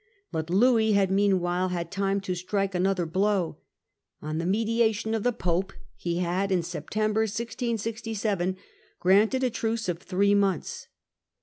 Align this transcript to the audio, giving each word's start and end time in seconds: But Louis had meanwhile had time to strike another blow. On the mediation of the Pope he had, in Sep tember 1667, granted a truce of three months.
But 0.31 0.49
Louis 0.49 0.93
had 0.93 1.11
meanwhile 1.11 1.69
had 1.69 1.91
time 1.91 2.21
to 2.21 2.33
strike 2.33 2.73
another 2.73 3.05
blow. 3.05 3.59
On 4.19 4.39
the 4.39 4.47
mediation 4.47 5.13
of 5.13 5.21
the 5.21 5.31
Pope 5.31 5.73
he 5.95 6.17
had, 6.17 6.51
in 6.51 6.63
Sep 6.63 6.89
tember 6.89 7.21
1667, 7.27 8.57
granted 8.99 9.43
a 9.43 9.51
truce 9.51 9.87
of 9.87 9.99
three 9.99 10.33
months. 10.33 10.87